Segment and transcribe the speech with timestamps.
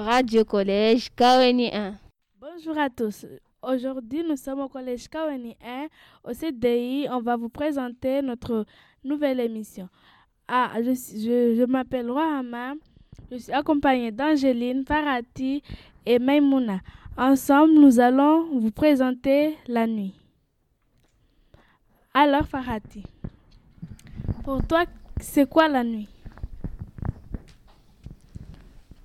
[0.00, 1.94] Radio Collège Kaweni 1.
[2.40, 3.26] Bonjour à tous.
[3.62, 5.88] Aujourd'hui, nous sommes au Collège Kaweni 1.
[6.24, 8.64] Au CDI, on va vous présenter notre
[9.04, 9.88] nouvelle émission.
[10.48, 12.74] Ah, je, m'appelle Rohama.
[13.30, 15.62] Je suis accompagnée d'Angéline, Farati
[16.06, 16.80] et Maimouna.
[17.18, 20.14] Ensemble, nous allons vous présenter la nuit.
[22.14, 23.02] Alors, Farati,
[24.44, 24.84] pour toi,
[25.20, 26.08] c'est quoi la nuit?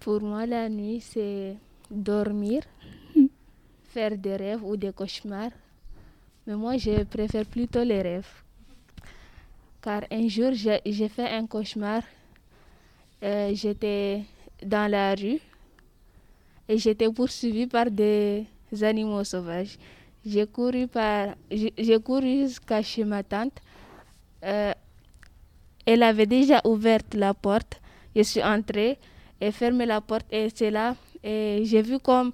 [0.06, 1.56] Pour moi, la nuit, c'est
[1.90, 2.62] dormir,
[3.86, 5.50] faire des rêves ou des cauchemars.
[6.46, 8.30] Mais moi, je préfère plutôt les rêves.
[9.82, 12.04] Car un jour, j'ai fait un cauchemar.
[13.24, 14.22] Euh, j'étais
[14.64, 15.40] dans la rue
[16.70, 18.46] et j'étais poursuivi par des
[18.84, 19.80] animaux sauvages.
[20.24, 23.58] J'ai couru, par, j'ai couru jusqu'à chez ma tante.
[24.44, 24.72] Euh,
[25.84, 27.82] elle avait déjà ouvert la porte.
[28.16, 29.00] Je suis entrée
[29.42, 30.96] et fermé la porte et c'est là.
[31.24, 32.32] Et j'ai vu comme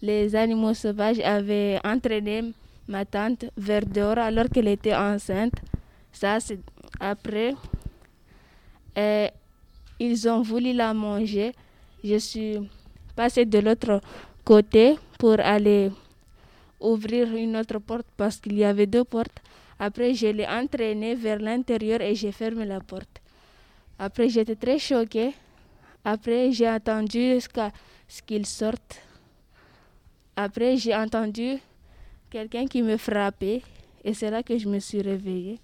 [0.00, 2.52] les animaux sauvages avaient entraîné
[2.86, 5.54] ma tante vers dehors alors qu'elle était enceinte.
[6.12, 6.60] Ça, c'est
[7.00, 7.54] après.
[8.96, 9.30] Et
[9.98, 11.52] ils ont voulu la manger.
[12.02, 12.58] Je suis
[13.14, 14.00] passée de l'autre
[14.44, 15.90] côté pour aller
[16.80, 19.42] ouvrir une autre porte parce qu'il y avait deux portes.
[19.78, 23.20] Après, je l'ai entraînée vers l'intérieur et j'ai fermé la porte.
[23.98, 25.32] Après, j'étais très choquée.
[26.04, 27.70] Après, j'ai attendu jusqu'à
[28.06, 29.00] ce qu'il sorte.
[30.36, 31.58] Après, j'ai entendu
[32.30, 33.62] quelqu'un qui me frappait
[34.04, 35.58] et c'est là que je me suis réveillée.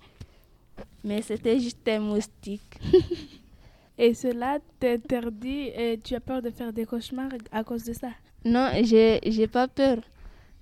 [1.04, 2.78] Mais c'était juste un moustique.
[3.98, 8.10] et cela t'interdit et tu as peur de faire des cauchemars à cause de ça?
[8.44, 9.98] Non, j'ai n'ai pas peur.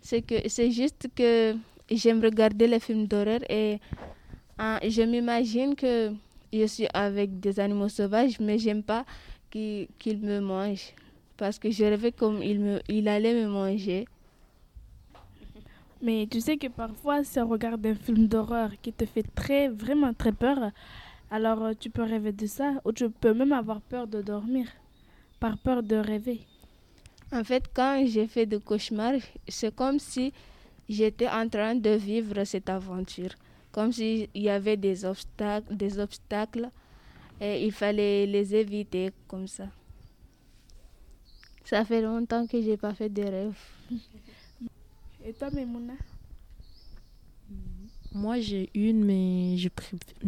[0.01, 1.57] C'est que c'est juste que
[1.91, 3.79] j'aime regarder les films d'horreur et
[4.59, 6.13] hein, je m'imagine que
[6.53, 9.05] je suis avec des animaux sauvages, mais j'aime pas
[9.53, 10.95] qu'il me mange.
[11.37, 14.07] Parce que je rêvais comme il, me, il allait me manger.
[16.01, 19.69] Mais tu sais que parfois, si on regarde un film d'horreur qui te fait très,
[19.69, 20.73] vraiment très peur,
[21.31, 24.67] alors euh, tu peux rêver de ça ou tu peux même avoir peur de dormir,
[25.39, 26.41] par peur de rêver.
[27.33, 30.33] En fait, quand j'ai fait des cauchemars, c'est comme si
[30.89, 33.31] j'étais en train de vivre cette aventure,
[33.71, 36.69] comme s'il y avait des obstacles, des obstacles
[37.43, 39.67] et il fallait les éviter comme ça.
[41.65, 43.59] Ça fait longtemps que j'ai pas fait de rêves.
[45.25, 45.95] Et toi, Memouna?
[48.13, 49.69] Moi, j'ai une, mais je,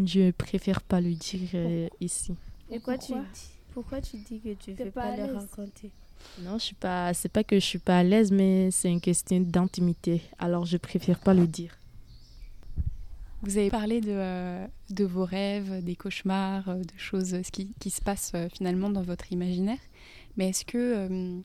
[0.05, 2.35] je préfère pas le dire euh, ici.
[2.71, 5.91] Et quoi tu dis Pourquoi tu dis que tu ne veux pas, le raconter?
[6.41, 7.13] Non, je suis pas.
[7.13, 10.23] C'est pas que je suis pas à l'aise, mais c'est une question d'intimité.
[10.39, 11.77] Alors, je préfère pas le dire.
[13.45, 17.91] Vous avez parlé de, euh, de vos rêves, des cauchemars, euh, de choses qui, qui
[17.91, 19.81] se passent euh, finalement dans votre imaginaire.
[20.39, 21.43] Mais est-ce que,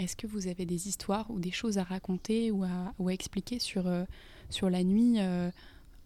[0.00, 3.12] est que vous avez des histoires ou des choses à raconter ou à, ou à
[3.12, 3.84] expliquer sur,
[4.50, 5.20] sur la nuit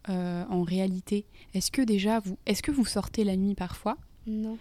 [0.09, 1.25] en réalité?
[1.55, 3.97] Est-ce que déjà, vous, est-ce que vous sortez la nuit parfois?
[4.27, 4.59] Non.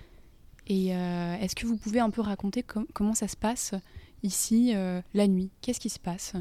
[0.67, 2.63] Et est-ce que vous pouvez un peu raconter
[2.93, 3.73] comment ça se passe
[4.23, 4.73] ici
[5.13, 5.49] la nuit?
[5.59, 6.35] Qu'est-ce qui se passe?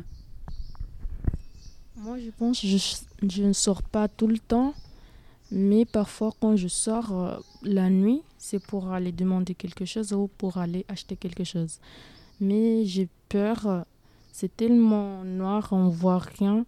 [1.97, 4.75] Moi, je pense que je, ne sors pas tout le temps,
[5.51, 10.29] mais parfois quand je sors euh, la nuit, c'est pour aller demander quelque chose ou
[10.37, 11.79] pour aller acheter quelque chose.
[12.39, 13.81] Mais j'ai peur, euh,
[14.31, 16.67] c'est tellement noir, on voit rien.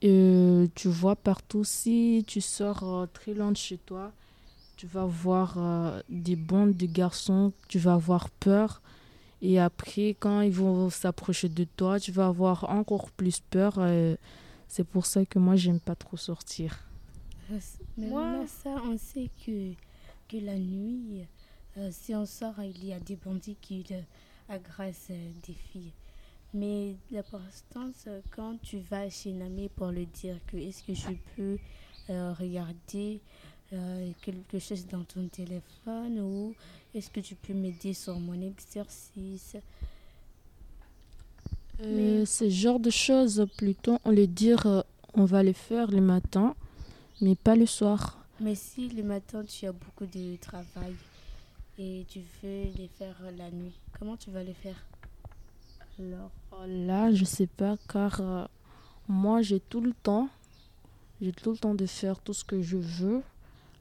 [0.00, 4.12] Et tu vois partout, si tu sors euh, très loin de chez toi,
[4.76, 5.56] tu vas voir
[6.10, 8.82] des bandes de garçons, tu vas avoir peur.
[9.42, 13.78] Et après, quand ils vont s'approcher de toi, tu vas avoir encore plus peur.
[14.68, 16.86] C'est pour ça que moi, j'aime pas trop sortir.
[17.96, 19.72] Mais moi, ça, on sait que,
[20.28, 21.24] que la nuit,
[21.78, 24.00] euh, si on sort, il y a des bandits qui euh,
[24.48, 25.92] agressent euh, des filles.
[26.54, 31.58] Mais l'importance, quand tu vas chez Namé pour le dire que est-ce que je peux
[32.08, 33.20] regarder
[34.22, 36.54] quelque chose dans ton téléphone ou
[36.96, 39.56] est-ce que tu peux m'aider sur mon exercice?
[41.82, 44.80] Euh, ce genre de choses, plutôt, on les dire, euh,
[45.12, 46.54] on va les faire le matin,
[47.20, 48.18] mais pas le soir.
[48.40, 50.94] Mais si le matin tu as beaucoup de travail
[51.78, 54.86] et tu veux les faire la nuit, comment tu vas les faire?
[55.98, 56.30] Alors
[56.66, 58.44] là, je sais pas, car euh,
[59.06, 60.28] moi j'ai tout le temps,
[61.20, 63.22] j'ai tout le temps de faire tout ce que je veux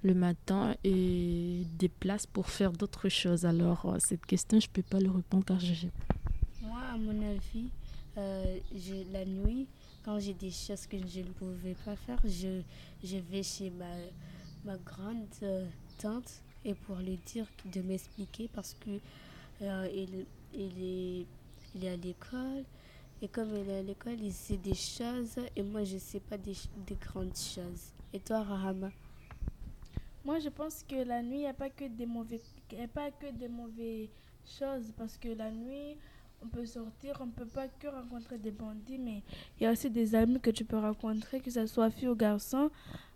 [0.03, 3.45] le matin et des places pour faire d'autres choses.
[3.45, 5.87] Alors cette question, je peux pas le répondre car je
[6.61, 7.69] Moi, à mon avis,
[8.17, 8.59] euh,
[9.11, 9.67] la nuit,
[10.03, 12.61] quand j'ai des choses que je ne pouvais pas faire, je,
[13.03, 13.85] je vais chez ma,
[14.63, 15.65] ma grande euh,
[15.97, 18.99] tante et pour lui dire de m'expliquer parce que
[19.61, 20.25] euh, il
[20.83, 21.25] est,
[21.75, 22.63] il est à l'école.
[23.21, 25.39] Et comme il est à l'école, il sait des choses.
[25.55, 26.55] Et moi, je ne sais pas des,
[26.85, 27.93] des, grandes choses.
[28.13, 28.89] Et toi, Rahama?
[30.25, 32.41] Moi, je pense que la nuit, il n'y a pas que des mauvais,
[32.83, 34.09] a pas que des mauvaises
[34.43, 34.91] choses.
[34.97, 35.97] Parce que la nuit,
[36.41, 39.21] on peut sortir, on ne peut pas que rencontrer des bandits, mais
[39.59, 42.15] il y a aussi des amis que tu peux rencontrer, que ce soit fille ou
[42.15, 42.71] garçon.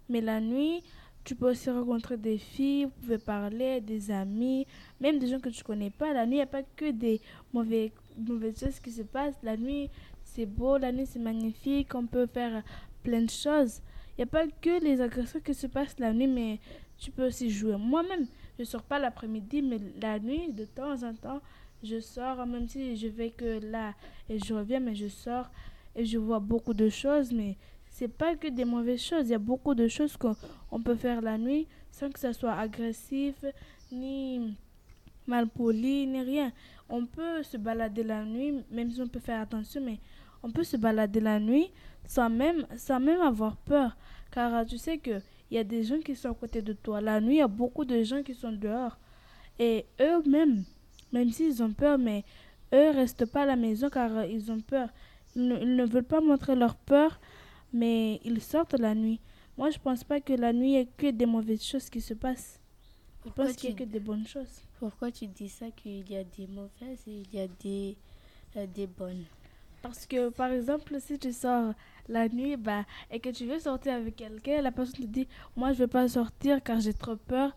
[0.08, 0.84] Mais la nuit,
[1.24, 4.68] tu peux aussi rencontrer des filles, vous pouvez parler, des amis,
[5.02, 6.14] même des gens que tu connais pas.
[6.14, 7.22] La nuit, il n'y a pas que des
[7.52, 9.40] mauvais, mauvaises choses qui se passent.
[9.42, 9.90] La nuit,
[10.24, 12.62] c'est beau, la nuit, c'est magnifique, on peut faire
[13.02, 13.82] plein de choses.
[14.16, 16.60] Il n'y a pas que les agressions qui se passent la nuit, mais
[17.00, 17.78] tu peux aussi jouer.
[17.78, 18.26] Moi-même,
[18.58, 21.42] je sors pas l'après-midi, mais la nuit, de temps en temps,
[21.84, 23.94] je sors, même si je vais que là
[24.30, 25.50] et je reviens, mais je sors
[25.96, 27.56] et je vois beaucoup de choses, mais
[27.90, 29.28] c'est pas que des mauvaises choses.
[29.28, 32.54] Il y a beaucoup de choses qu'on peut faire la nuit sans que ça soit
[32.54, 33.36] agressif,
[33.92, 34.56] ni
[35.26, 36.52] mal poli, ni rien.
[36.90, 40.00] On peut se balader la nuit, même si on peut faire attention, mais
[40.44, 41.72] on peut se balader la nuit
[42.06, 43.96] sans même, sans même avoir peur.
[44.32, 44.98] Car tu sais
[45.50, 47.02] qu'il y a des gens qui sont à côté de toi.
[47.02, 48.98] La nuit, il y a beaucoup de gens qui sont dehors.
[49.58, 50.64] Et eux-mêmes,
[51.12, 52.24] même s'ils ont peur, mais
[52.72, 54.90] eux restent pas à la maison car ils ont peur.
[55.36, 57.20] Ils ne, veulent pas montrer leur peur,
[57.74, 59.20] mais ils sortent la nuit.
[59.58, 62.00] Moi, je pense pas que la nuit, il y a que des mauvaises choses qui
[62.00, 62.60] se passent.
[63.26, 64.62] Je pense qu'il y a que des bonnes choses.
[64.80, 67.98] Pourquoi tu dis ça qu'il y a des mauvaises et il y a des,
[68.56, 69.26] euh, des bonnes?
[69.82, 71.74] Parce que, par exemple, si tu sors
[72.08, 75.70] la nuit bah, et que tu veux sortir avec quelqu'un, la personne te dit Moi,
[75.70, 77.56] je ne veux pas sortir car j'ai trop peur.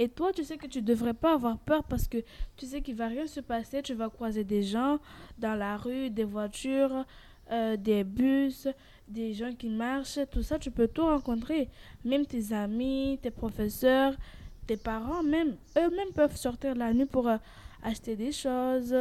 [0.00, 2.18] Et toi, tu sais que tu devrais pas avoir peur parce que
[2.56, 3.82] tu sais qu'il va rien se passer.
[3.82, 4.98] Tu vas croiser des gens
[5.38, 7.04] dans la rue, des voitures,
[7.50, 8.68] euh, des bus,
[9.08, 10.20] des gens qui marchent.
[10.30, 11.68] Tout ça, tu peux tout rencontrer.
[12.04, 14.14] Même tes amis, tes professeurs,
[14.68, 17.36] tes parents, même eux-mêmes peuvent sortir la nuit pour euh,
[17.82, 18.94] acheter des choses,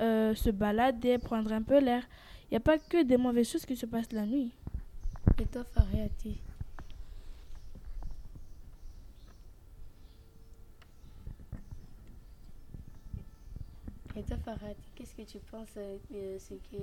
[0.00, 2.02] euh, se balader, prendre un peu l'air.
[2.50, 4.52] Il n'y a pas que des mauvaises choses qui se passent la nuit.
[5.40, 6.38] Et toi, Fariati
[14.16, 16.76] Et toi, Farad, qu'est-ce que tu penses euh, de ce que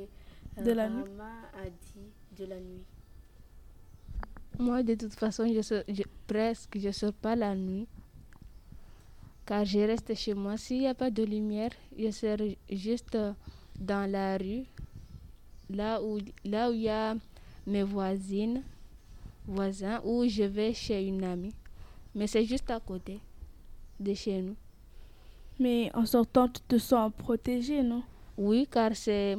[0.57, 2.83] euh, de la nuit a dit de la nuit?
[4.59, 7.87] Moi, de toute façon, je, presque je ne sors pas la nuit.
[9.51, 10.55] Car je reste chez moi.
[10.55, 13.17] S'il n'y a pas de lumière, je serai juste
[13.77, 14.63] dans la rue,
[15.69, 17.17] là où, là où il y a
[17.67, 18.63] mes voisines,
[19.45, 21.53] voisins, ou je vais chez une amie.
[22.15, 23.19] Mais c'est juste à côté
[23.99, 24.55] de chez nous.
[25.59, 28.03] Mais en sortant, tu te sens protégé, non?
[28.37, 29.37] Oui, car c'est,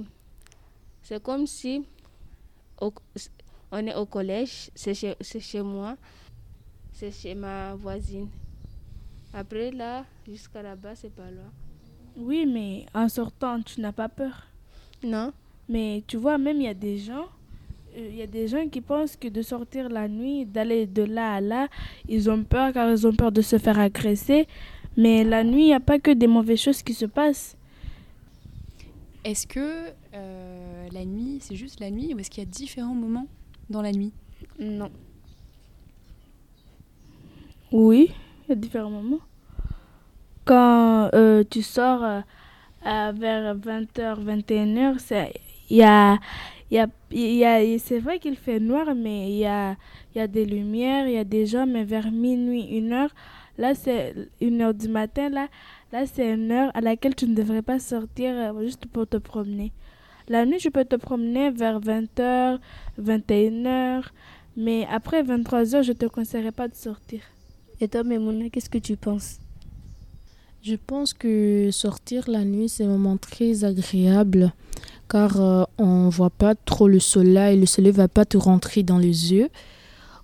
[1.00, 1.86] c'est comme si
[2.78, 5.96] on est au collège, c'est chez, c'est chez moi,
[6.92, 8.28] c'est chez ma voisine.
[9.34, 11.50] Après, là, jusqu'à là-bas, c'est pas loin.
[12.17, 14.46] Oui, mais en sortant, tu n'as pas peur
[15.02, 15.32] Non.
[15.69, 17.26] Mais tu vois, même il y a des gens,
[17.96, 21.02] euh, il y a des gens qui pensent que de sortir la nuit, d'aller de
[21.02, 21.69] là à là,
[22.08, 24.46] ils ont peur car ils ont peur de se faire agresser.
[24.96, 27.56] Mais la nuit, il n'y a pas que des mauvaises choses qui se passent.
[29.25, 32.94] Est-ce que euh, la nuit, c'est juste la nuit ou est-ce qu'il y a différents
[32.94, 33.26] moments
[33.70, 34.12] dans la nuit?
[34.58, 34.90] Non.
[37.70, 38.10] Oui,
[38.52, 39.20] a différents moments.
[40.44, 42.20] Quand euh, tu sors euh,
[42.82, 45.30] vers 20h, 21h,
[45.70, 46.18] il y a,
[46.70, 49.76] y a, y c'est vrai qu'il fait noir, mais il y a,
[50.14, 53.10] y a des lumières, il y a des gens, mais vers minuit, une heure,
[53.58, 55.28] Là, c'est une heure du matin.
[55.28, 55.48] Là,
[55.92, 59.18] là c'est une heure à laquelle tu ne devrais pas sortir euh, juste pour te
[59.18, 59.72] promener.
[60.28, 62.58] La nuit, tu peux te promener vers 20h,
[63.00, 64.04] 21h.
[64.56, 67.22] Mais après 23h, je ne te conseillerais pas de sortir.
[67.82, 69.41] Et toi, Memouna, qu'est-ce que tu penses?
[70.62, 74.53] Je pense que sortir la nuit, c'est un moment très agréable
[75.08, 77.58] car euh, on ne voit pas trop le soleil.
[77.58, 79.48] Le soleil va pas te rentrer dans les yeux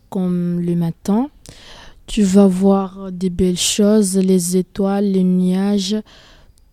[0.09, 1.31] comme le matin.
[2.07, 5.97] Tu vas voir des belles choses, les étoiles, les nuages,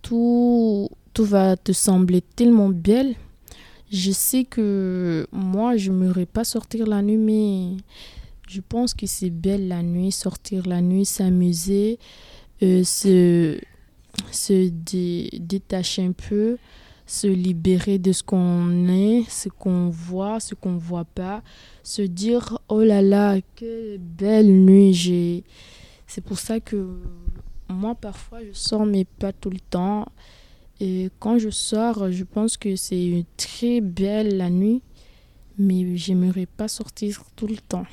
[0.04, 3.16] tout, tout va te sembler tellement belle.
[3.92, 7.78] Je sais que moi, je ne m'aurais pas sortir la nuit, mais
[8.48, 12.00] je pense que c'est belle la nuit, sortir la nuit, s'amuser,
[12.62, 13.60] euh, se,
[14.32, 16.58] se détacher un peu,
[17.06, 21.44] se libérer de ce qu'on est, ce qu'on voit, ce qu'on ne voit pas
[21.84, 25.44] se dire oh là là, quelle belle nuit j'ai.
[26.08, 27.00] C'est pour ça que
[27.70, 30.06] moi parfois je sors mais pas tout le temps.
[30.80, 34.82] Et quand je sors, je pense que c'est très belle la nuit,
[35.58, 37.86] mais j'aimerais pas sortir tout le temps.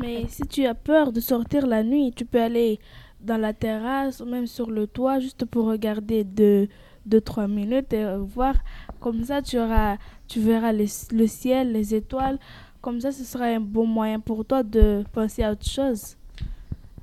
[0.00, 2.80] Mais si tu as peur de sortir la nuit, tu peux aller
[3.20, 6.68] dans la terrasse ou même sur le toit juste pour regarder de
[7.08, 8.54] 2-3 minutes et voir.
[9.00, 9.96] Comme ça, tu, auras,
[10.28, 12.38] tu verras le ciel, les étoiles.
[12.80, 16.16] Comme ça, ce sera un bon moyen pour toi de penser à autre chose,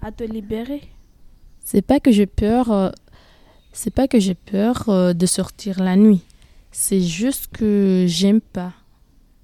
[0.02, 0.82] à te libérer.
[1.62, 2.90] C'est pas que j'ai peur, euh,
[3.72, 6.22] c'est pas que j'ai peur euh, de sortir la nuit.
[6.72, 8.74] C'est juste que j'aime pas.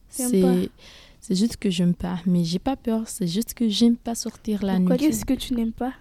[0.10, 0.70] C'est
[1.28, 4.64] c'est juste que j'aime pas, mais j'ai pas peur, c'est juste que j'aime pas sortir
[4.64, 4.86] la nuit.
[4.86, 5.96] Pourquoi qu'est-ce que tu n'aimes pas?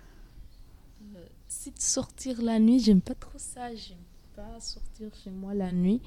[1.16, 3.97] Euh, Si sortir la nuit, j'aime pas trop ça, j'aime
[4.37, 6.02] pas sortir chez moi la nuit.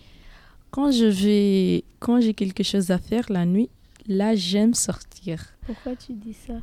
[0.70, 3.72] Quand je vais quand j'ai quelque chose à faire la nuit,
[4.06, 5.58] là j'aime sortir.
[5.66, 6.62] Pourquoi tu dis ça?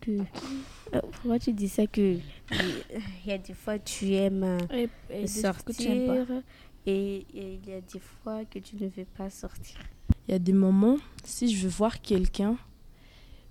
[0.00, 2.16] Que euh, pourquoi tu dis ça que
[2.52, 4.60] il y a des fois tu aimes
[5.26, 6.26] sortir
[6.86, 9.76] et, il y a des fois que tu ne veux pas sortir?
[10.26, 12.56] Il y a des moments si je veux voir quelqu'un,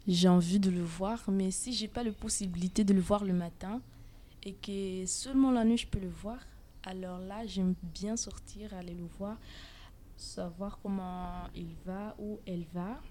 [0.08, 3.34] j'ai envie de le voir, mais si j'ai pas la possibilité de le voir le
[3.34, 3.82] matin
[4.44, 6.38] et que seulement la nuit je peux le voir,
[6.84, 9.38] alors là j'aime bien sortir, aller le voir
[10.17, 13.01] savoir comment il va, où elle va.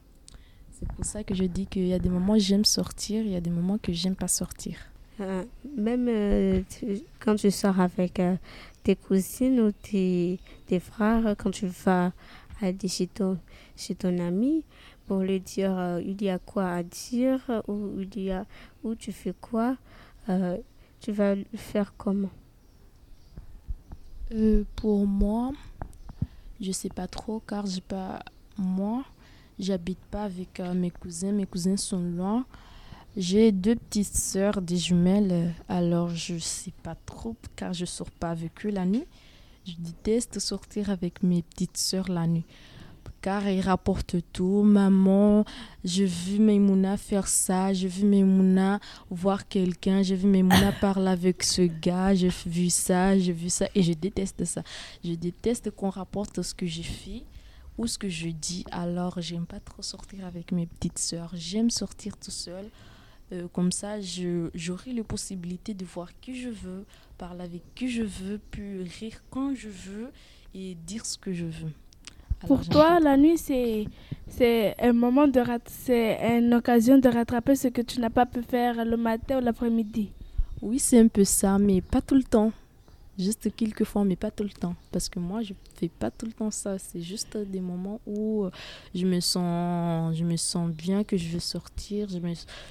[0.71, 3.37] C'est pour ça que je dis qu'il y a des moments j'aime sortir, il y
[3.37, 4.77] a des moments que j'aime pas sortir.
[5.21, 5.45] Euh,
[5.77, 6.63] même euh,
[7.21, 8.35] quand tu sors avec euh,
[8.83, 12.13] tes cousines ou tes, tes, frères, quand tu vas
[12.67, 13.39] aller chez ton,
[13.77, 14.65] chez ton ami
[15.07, 18.47] pour lui dire il y a quoi à dire ou il y a
[18.83, 19.77] où tu fais quoi,
[21.01, 22.31] tu vas faire comment?
[24.77, 25.53] Pour moi,
[26.61, 28.21] je sais pas trop car j'ai pas
[28.57, 29.05] moi,
[29.59, 32.47] j'habite pas avec euh, mes cousins, mes cousins sont loin.
[33.17, 38.31] J'ai deux petites sœurs, des jumelles, alors je sais pas trop car je sors pas
[38.31, 39.07] avec eux la nuit.
[39.67, 42.45] Je déteste sortir avec mes petites sœurs la nuit
[43.25, 44.63] car ils rapportent tout.
[44.65, 45.47] Maman,
[45.83, 51.43] j'ai vu Memouna faire ça, j'ai vu Memouna voir quelqu'un, j'ai vu Memouna parler avec
[51.43, 54.63] ce gars, j'ai vu ça, j'ai vu ça, et je déteste ça.
[55.03, 57.23] Je déteste qu'on rapporte ce que j'ai fait
[57.79, 58.67] ou ce que je dis.
[58.71, 61.31] Alors, j'aime pas trop sortir avec mes petites sœurs.
[61.33, 62.67] J'aime sortir tout seul.
[63.33, 64.03] Euh, comme ça,
[64.55, 66.85] j'aurai la possibilité de voir qui je veux,
[67.19, 70.11] parler avec qui je veux, puis rire quand je veux
[70.55, 71.73] et dire ce que je veux.
[72.47, 73.87] Pour toi, la nuit, c'est
[74.29, 78.43] c'est un moment de c'est une occasion de rattraper ce que tu n'as pas pu
[78.43, 80.11] faire le matin ou l'après-midi.
[80.61, 82.53] Oui, c'est un peu ça, mais pas tout le temps.
[83.19, 84.75] Juste quelques fois, mais pas tout le temps.
[84.91, 86.79] Parce que moi, je fais pas tout le temps ça.
[86.79, 88.47] C'est juste des moments où
[88.95, 92.19] je me sens, je me sens bien, que je veux sortir, je,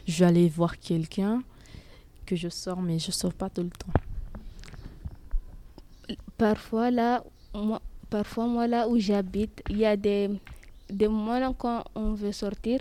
[0.06, 1.42] je vais aller voir quelqu'un,
[2.26, 3.94] que je sors, mais je sors pas tout le temps.
[6.38, 7.24] Parfois, là,
[7.54, 10.30] moi, parfois, moi, là où j'habite, il y a des,
[10.90, 12.80] des moments quand on veut sortir.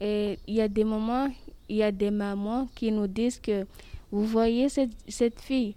[0.00, 1.28] Et il y a des moments,
[1.68, 3.66] il y a des mamans qui nous disent que
[4.10, 5.74] vous voyez cette, cette fille,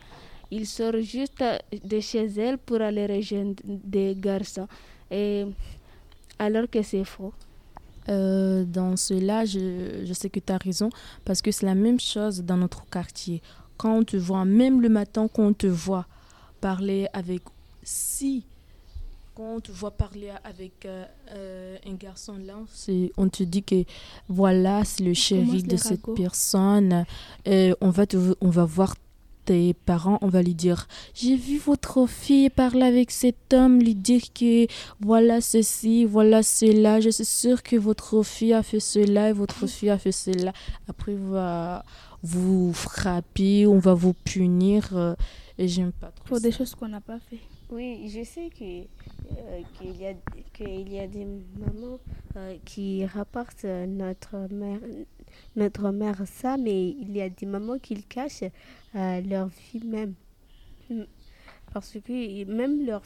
[0.51, 1.43] il sort juste
[1.83, 4.67] de chez elle pour aller rejoindre des garçons.
[5.12, 5.45] Et
[6.39, 7.33] alors que c'est faux.
[8.09, 10.89] Euh, dans cela, je, je sais que tu as raison,
[11.24, 13.41] parce que c'est la même chose dans notre quartier.
[13.77, 16.05] Quand on te voit, même le matin, quand on te voit
[16.65, 17.43] parler avec
[17.84, 18.43] si
[19.36, 22.55] quand on te voit parler avec euh, euh, un garçon là,
[23.17, 23.84] on te dit que
[24.29, 27.05] voilà, c'est le chéri de cette personne.
[27.45, 28.95] Et on, va te, on va voir
[29.46, 33.96] tes parents, on va lui dire J'ai vu votre fille parler avec cet homme, lui
[33.96, 34.68] dire que
[35.00, 37.00] voilà ceci, voilà cela.
[37.00, 40.54] Je suis sûre que votre fille a fait cela et votre fille a fait cela.
[40.88, 41.86] Après, on va
[42.24, 44.90] vous frapper, on va vous punir.
[44.96, 45.16] Euh,
[45.58, 46.25] et j'aime pas trop.
[46.25, 47.40] Pour des choses qu'on n'a pas fait.
[47.72, 50.14] Oui, je sais que euh, qu'il y, a,
[50.54, 52.00] qu'il y a des mamans
[52.36, 54.80] euh, qui rapportent notre mère,
[55.56, 58.44] notre mère ça, mais il y a des mamans qui le cachent
[58.94, 60.13] à leur fille même.
[61.74, 63.01] Parce que même leur,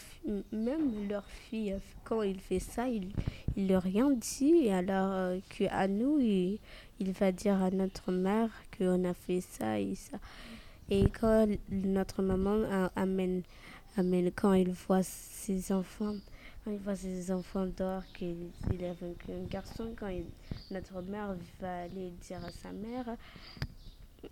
[0.52, 3.10] même leur fille, quand il fait ça, il
[3.58, 4.70] ne rien dit.
[4.70, 6.60] Alors euh, qu'à nous, il,
[7.00, 10.20] il va dire à notre mère qu'on a fait ça et ça.
[10.92, 13.44] Et quand notre maman amène
[14.04, 16.16] mais quand il voit ses enfants,
[16.72, 20.10] il voit ses enfants dehors, qu'il est avec un garçon, quand
[20.72, 23.16] notre mère va aller dire à sa mère,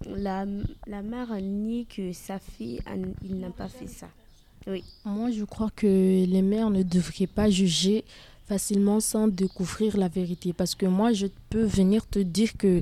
[0.06, 0.46] la,
[0.86, 2.82] la mère nie que sa fille,
[3.24, 4.08] il n'a pas fait ça.
[4.68, 4.84] Oui.
[5.06, 8.04] Moi, je crois que les mères ne devraient pas juger
[8.48, 10.54] facilement sans découvrir la vérité.
[10.54, 12.82] Parce que moi, je peux venir te dire que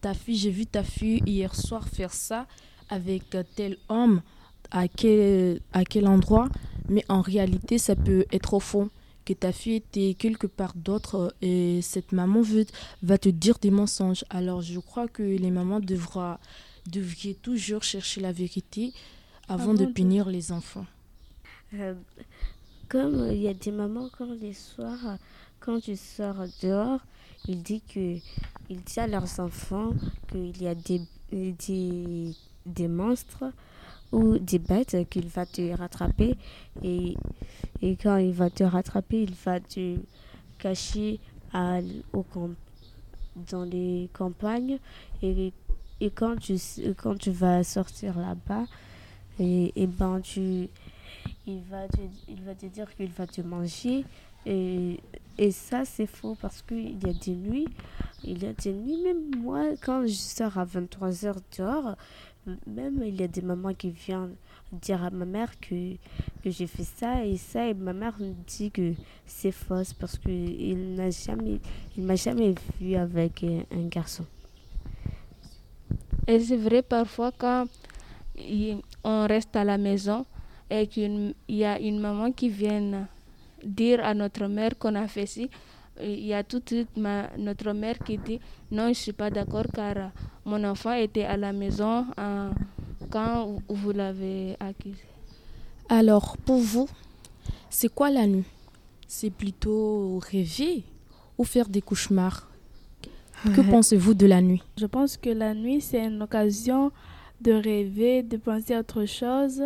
[0.00, 2.46] ta fille, j'ai vu ta fille hier soir faire ça
[2.88, 4.22] avec tel homme
[4.70, 6.48] à à quel endroit,
[6.88, 8.90] mais en réalité, ça peut être au fond
[9.24, 12.66] que ta fille était quelque part d'autre et cette maman veut,
[13.02, 14.24] va te dire des mensonges.
[14.30, 16.38] Alors je crois que les mamans devra,
[16.90, 18.92] devraient toujours chercher la vérité
[19.48, 20.86] avant, de punir les enfants.
[22.88, 25.18] comme il y a des mamans quand les soirs,
[25.60, 27.00] quand tu sors dehors,
[27.48, 28.18] il dit que
[28.70, 29.92] dit à leurs enfants
[30.30, 32.34] qu'il y a des, des,
[32.66, 33.44] des monstres
[34.14, 36.36] ou des bêtes qu'il va te rattraper.
[36.82, 37.16] Et,
[37.82, 39.96] et quand il va te rattraper, il va te
[40.58, 41.18] cacher
[41.52, 41.80] à,
[42.12, 42.24] au
[43.50, 44.78] dans les campagnes.
[45.22, 45.52] Et,
[46.00, 46.56] et quand, tu,
[46.96, 48.64] quand tu vas sortir là-bas,
[49.40, 50.68] et, et ben tu,
[51.46, 54.04] il, va te, il va te dire qu'il va te manger.
[54.46, 55.00] Et,
[55.38, 57.68] et ça, c'est faux parce qu'il y a des nuits.
[58.22, 61.96] Il y a des nuits, même moi, quand je sors à 23h dehors,
[62.66, 64.34] même il y a des mamans qui viennent
[64.72, 65.74] dire à ma mère que,
[66.44, 67.68] j'ai fait ça et ça.
[67.68, 68.92] Et ma mère me dit que
[69.26, 71.08] c'est fausse parce qu'il n'a
[71.96, 74.24] il m'a jamais vu avec un garçon.
[76.26, 77.66] Et c'est vrai, parfois, quand
[79.04, 80.24] on reste à la maison
[80.70, 83.06] et qu'il y a une maman qui vient
[83.62, 85.50] dire à notre mère qu'on a fait ci,
[86.02, 89.12] il y a tout de suite ma, notre mère qui dit non, je ne suis
[89.12, 90.10] pas d'accord car
[90.44, 92.50] mon enfant était à la maison euh,
[93.10, 95.04] quand vous l'avez accusé.
[95.88, 96.88] Alors, pour vous,
[97.70, 98.44] c'est quoi la nuit?
[99.06, 100.82] C'est plutôt rêver
[101.38, 102.48] ou faire des cauchemars?
[103.54, 104.62] Que pensez-vous de la nuit?
[104.78, 106.90] Je pense que la nuit, c'est une occasion
[107.42, 109.64] de rêver, de penser à autre chose.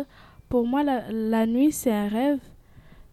[0.49, 2.39] Pour moi, la, la nuit, c'est un rêve.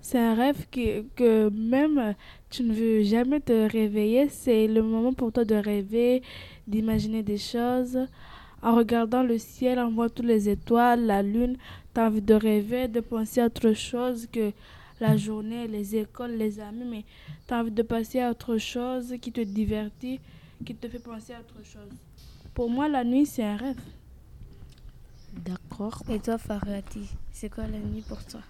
[0.00, 2.14] C'est un rêve que, que même
[2.50, 4.28] tu ne veux jamais te réveiller.
[4.28, 6.22] C'est le moment pour toi de rêver,
[6.66, 7.98] d'imaginer des choses.
[8.62, 11.56] En regardant le ciel, en voyant toutes les étoiles, la lune,
[11.94, 14.52] tu as envie de rêver, de penser à autre chose que
[15.00, 17.04] la journée, les écoles, les amis, mais
[17.46, 20.20] tu as envie de passer à autre chose qui te divertit,
[20.64, 21.92] qui te fait penser à autre chose.
[22.54, 23.80] Pour moi, la nuit, c'est un rêve.
[25.44, 26.02] D'accord.
[26.08, 28.40] Et toi, Farati, c'est quoi la nuit pour toi?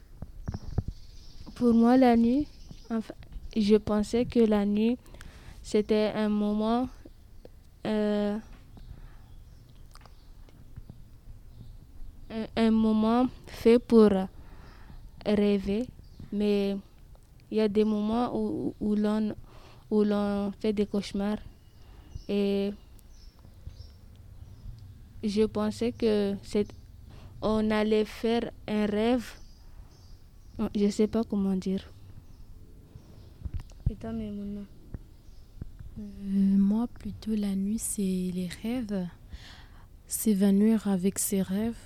[1.57, 2.47] Pour moi, la nuit,
[3.57, 4.99] je pensais que la nuit,
[5.63, 6.87] c'était un moment
[7.87, 8.37] euh,
[12.57, 14.11] un, moment fait pour
[15.25, 15.87] rêver,
[16.31, 16.77] mais
[17.51, 21.39] il y a des moments où, l'on fait des cauchemars
[22.29, 22.71] et
[25.25, 26.35] je pensais que
[27.41, 29.46] on allait faire un rêve.
[30.59, 31.93] Je ne sais pas comment dire.
[33.91, 34.63] Et toi, Mémouna
[35.99, 36.03] euh,
[36.57, 39.07] Moi, plutôt la nuit, c'est les rêves.
[40.07, 41.79] S'évanouir avec ses rêves,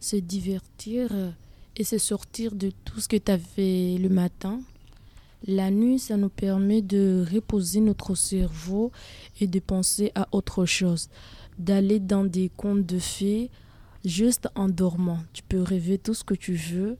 [0.00, 1.10] se divertir
[1.76, 4.60] et se sortir de tout ce que tu as fait le matin.
[5.46, 8.92] La nuit, ça nous permet de reposer notre cerveau
[9.40, 11.08] et de penser à autre chose,
[11.58, 13.50] d'aller dans des contes de fées
[14.04, 15.20] juste en dormant.
[15.32, 16.98] Tu peux rêver tout ce que tu veux,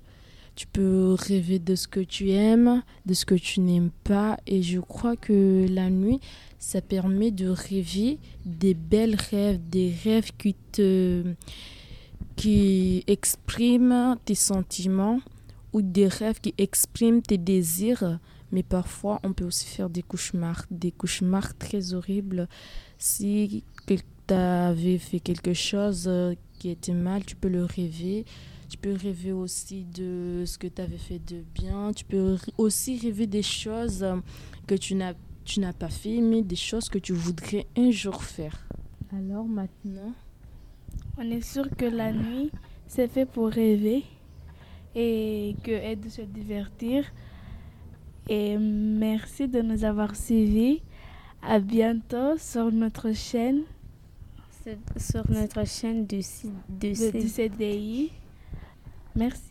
[0.61, 4.37] tu peux rêver de ce que tu aimes, de ce que tu n'aimes pas.
[4.47, 6.21] Et je crois que la nuit,
[6.59, 11.25] ça permet de rêver des belles rêves, des rêves qui te
[13.07, 15.21] expriment tes sentiments
[15.73, 18.19] ou des rêves qui expriment tes désirs.
[18.53, 22.49] Mais parfois, on peut aussi faire des cauchemars, des cauchemars très horribles.
[22.99, 23.99] Si tu
[24.35, 26.11] avais fait quelque chose
[26.59, 28.27] qui était mal, tu peux le rêver.
[28.71, 31.93] Tu peux rêver aussi de ce que tu avais fait de bien.
[31.93, 34.07] Tu peux aussi rêver des choses
[34.67, 35.13] que tu n'as
[35.45, 38.69] tu n'as pas fait, mais des choses que tu voudrais un jour faire.
[39.13, 40.13] Alors maintenant,
[41.19, 42.53] on est sûr que la nuit,
[42.87, 44.05] c'est fait pour rêver
[44.95, 47.05] et que est de se divertir.
[48.29, 50.83] Et merci de nous avoir suivis.
[51.43, 53.63] À bientôt sur notre chaîne.
[54.97, 56.21] Sur notre chaîne de,
[56.69, 58.13] de, de CDI.
[59.17, 59.50] Merci.